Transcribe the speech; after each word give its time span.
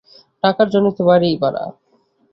টাকার 0.43 0.67
জন্যেই 0.73 0.95
তো 0.97 1.03
বাড়ি 1.09 1.29
ভাড়া। 1.41 1.63